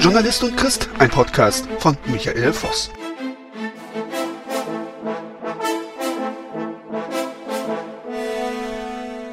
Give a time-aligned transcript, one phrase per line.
[0.00, 2.90] Journalist und Christ, ein Podcast von Michael Voss.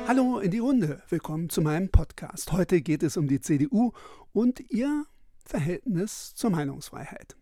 [0.09, 2.51] Hallo in die Runde, willkommen zu meinem Podcast.
[2.51, 3.93] Heute geht es um die CDU
[4.33, 5.05] und ihr
[5.45, 7.36] Verhältnis zur Meinungsfreiheit.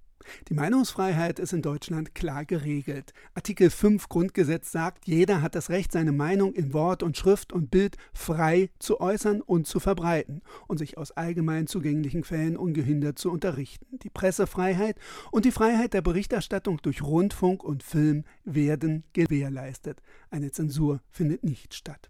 [0.50, 3.14] Die Meinungsfreiheit ist in Deutschland klar geregelt.
[3.34, 7.72] Artikel 5 Grundgesetz sagt, jeder hat das Recht, seine Meinung in Wort und Schrift und
[7.72, 13.32] Bild frei zu äußern und zu verbreiten und sich aus allgemein zugänglichen Quellen ungehindert zu
[13.32, 14.00] unterrichten.
[14.04, 14.98] Die Pressefreiheit
[15.32, 20.02] und die Freiheit der Berichterstattung durch Rundfunk und Film werden gewährleistet.
[20.30, 22.10] Eine Zensur findet nicht statt.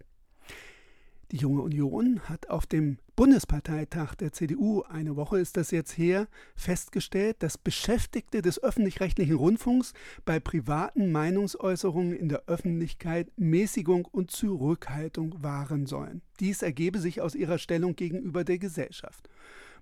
[1.32, 6.28] Die Junge Union hat auf dem Bundesparteitag der CDU, eine Woche ist das jetzt her,
[6.54, 9.92] festgestellt, dass Beschäftigte des öffentlich-rechtlichen Rundfunks
[10.24, 16.22] bei privaten Meinungsäußerungen in der Öffentlichkeit Mäßigung und Zurückhaltung wahren sollen.
[16.38, 19.28] Dies ergebe sich aus ihrer Stellung gegenüber der Gesellschaft.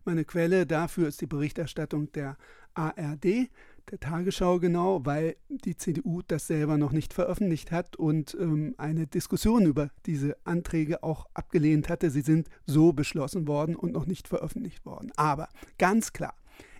[0.06, 2.38] Meine Quelle dafür ist die Berichterstattung der
[2.74, 3.50] ARD
[3.90, 9.06] der Tagesschau genau, weil die CDU das selber noch nicht veröffentlicht hat und ähm, eine
[9.06, 12.10] Diskussion über diese Anträge auch abgelehnt hatte.
[12.10, 15.12] Sie sind so beschlossen worden und noch nicht veröffentlicht worden.
[15.16, 16.34] Aber ganz klar,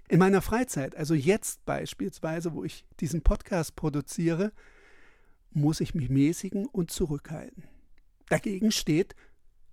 [0.09, 4.53] in meiner Freizeit, also jetzt beispielsweise, wo ich diesen Podcast produziere,
[5.51, 7.65] muss ich mich mäßigen und zurückhalten.
[8.29, 9.15] Dagegen steht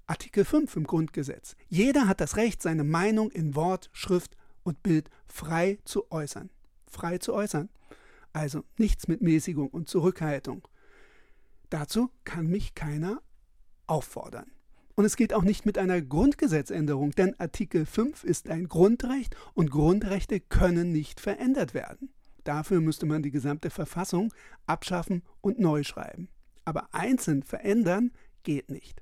[0.06, 1.56] Artikel 5 im Grundgesetz.
[1.70, 6.50] Jeder hat das Recht, seine Meinung in Wort, Schrift und Bild frei zu äußern
[6.92, 7.70] frei zu äußern.
[8.34, 10.68] Also nichts mit Mäßigung und Zurückhaltung.
[11.70, 13.22] Dazu kann mich keiner
[13.88, 14.52] auffordern.
[14.96, 19.72] Und es geht auch nicht mit einer Grundgesetzänderung, denn Artikel 5 ist ein Grundrecht und
[19.72, 22.10] Grundrechte können nicht verändert werden.
[22.44, 24.34] Dafür müsste man die gesamte Verfassung
[24.66, 26.30] abschaffen und neu schreiben.
[26.66, 28.12] Aber einzeln verändern
[28.44, 29.02] geht nicht.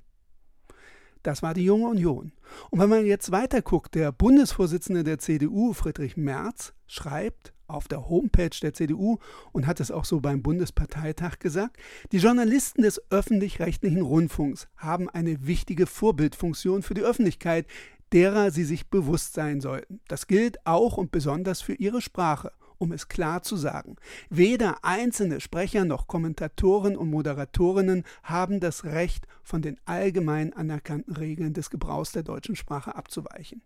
[1.22, 2.32] Das war die Junge Union.
[2.70, 8.08] Und wenn man jetzt weiter guckt, der Bundesvorsitzende der CDU, Friedrich Merz, schreibt auf der
[8.08, 9.18] Homepage der CDU
[9.52, 11.76] und hat es auch so beim Bundesparteitag gesagt,
[12.12, 17.66] die Journalisten des öffentlich-rechtlichen Rundfunks haben eine wichtige Vorbildfunktion für die Öffentlichkeit,
[18.12, 20.00] derer sie sich bewusst sein sollten.
[20.08, 23.96] Das gilt auch und besonders für ihre Sprache um es klar zu sagen.
[24.30, 31.52] Weder einzelne Sprecher noch Kommentatoren und Moderatorinnen haben das Recht, von den allgemein anerkannten Regeln
[31.52, 33.60] des Gebrauchs der deutschen Sprache abzuweichen.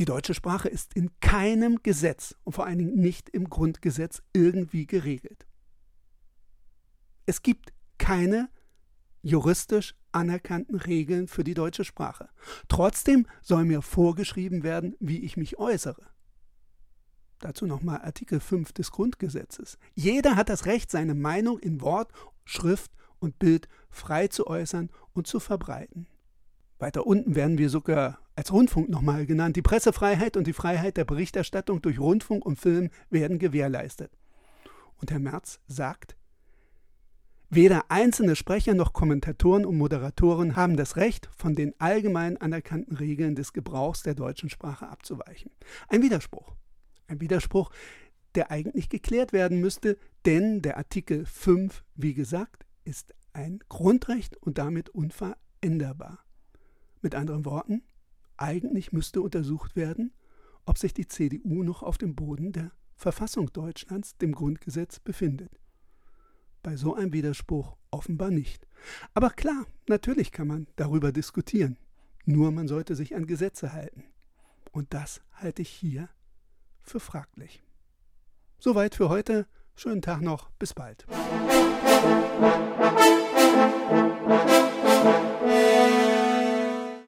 [0.00, 4.86] Die deutsche Sprache ist in keinem Gesetz und vor allen Dingen nicht im Grundgesetz irgendwie
[4.86, 5.46] geregelt.
[7.26, 8.48] Es gibt keine
[9.20, 12.30] juristisch anerkannten Regeln für die deutsche Sprache.
[12.68, 16.06] Trotzdem soll mir vorgeschrieben werden, wie ich mich äußere.
[17.38, 19.76] Dazu nochmal Artikel 5 des Grundgesetzes.
[19.92, 22.10] Jeder hat das Recht, seine Meinung in Wort,
[22.46, 26.06] Schrift und Bild frei zu äußern und zu verbreiten.
[26.80, 29.56] Weiter unten werden wir sogar als Rundfunk nochmal genannt.
[29.56, 34.10] Die Pressefreiheit und die Freiheit der Berichterstattung durch Rundfunk und Film werden gewährleistet.
[34.96, 36.16] Und Herr Merz sagt,
[37.52, 43.34] Weder einzelne Sprecher noch Kommentatoren und Moderatoren haben das Recht, von den allgemein anerkannten Regeln
[43.34, 45.50] des Gebrauchs der deutschen Sprache abzuweichen.
[45.88, 46.54] Ein Widerspruch.
[47.08, 47.72] Ein Widerspruch,
[48.36, 54.58] der eigentlich geklärt werden müsste, denn der Artikel 5, wie gesagt, ist ein Grundrecht und
[54.58, 56.20] damit unveränderbar.
[57.02, 57.82] Mit anderen Worten,
[58.36, 60.12] eigentlich müsste untersucht werden,
[60.66, 65.58] ob sich die CDU noch auf dem Boden der Verfassung Deutschlands, dem Grundgesetz, befindet.
[66.62, 68.66] Bei so einem Widerspruch offenbar nicht.
[69.14, 71.78] Aber klar, natürlich kann man darüber diskutieren.
[72.26, 74.04] Nur man sollte sich an Gesetze halten.
[74.72, 76.08] Und das halte ich hier
[76.82, 77.62] für fraglich.
[78.58, 79.46] Soweit für heute.
[79.74, 80.50] Schönen Tag noch.
[80.58, 81.06] Bis bald.